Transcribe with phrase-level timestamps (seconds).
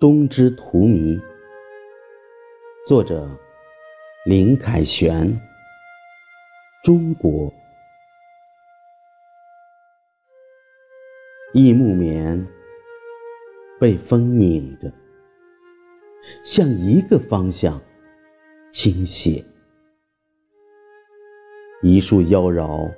[0.00, 1.20] 冬之荼蘼，
[2.86, 3.28] 作者
[4.24, 5.38] 林凯旋。
[6.82, 7.52] 中国
[11.52, 12.48] 一木棉
[13.78, 14.90] 被风拧着，
[16.42, 17.78] 向一个方向
[18.70, 19.44] 倾斜；
[21.82, 22.90] 一束妖娆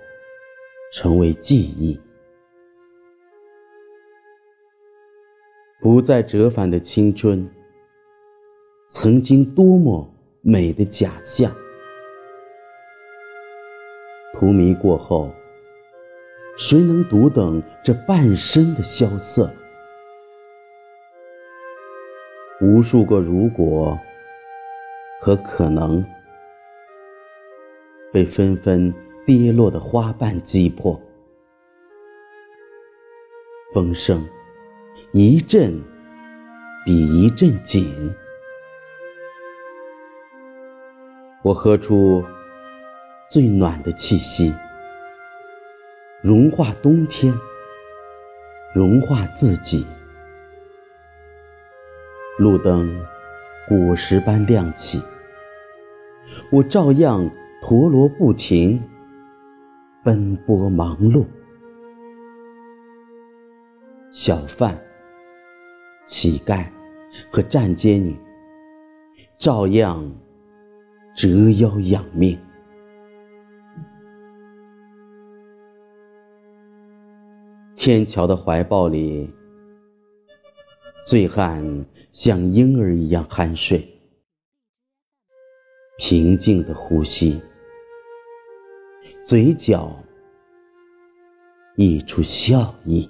[0.92, 2.00] 成为记忆。
[5.82, 7.50] 不再折返的青春，
[8.88, 10.08] 曾经多么
[10.40, 11.52] 美的假象。
[14.32, 15.28] 荼蘼过后，
[16.56, 19.52] 谁能读懂这半生的萧瑟？
[22.60, 23.98] 无数个如果
[25.20, 26.04] 和可能，
[28.12, 28.94] 被纷纷
[29.26, 31.02] 跌落的花瓣击破，
[33.74, 34.24] 风声。
[35.14, 35.78] 一阵
[36.86, 38.14] 比一阵紧，
[41.42, 42.24] 我喝出
[43.30, 44.50] 最暖的气息，
[46.22, 47.34] 融化冬天，
[48.74, 49.86] 融化自己。
[52.38, 52.98] 路灯
[53.68, 54.98] 果实般亮起，
[56.50, 58.82] 我照样陀螺不停，
[60.02, 61.26] 奔波忙碌，
[64.10, 64.74] 小贩。
[66.12, 66.66] 乞丐
[67.30, 68.14] 和站街女
[69.38, 70.14] 照样
[71.16, 72.38] 折腰养命。
[77.76, 79.26] 天桥的怀抱里，
[81.06, 81.64] 醉汉
[82.12, 83.98] 像婴儿一样酣睡，
[85.96, 87.40] 平静的呼吸，
[89.24, 89.96] 嘴角
[91.76, 93.08] 溢出笑意。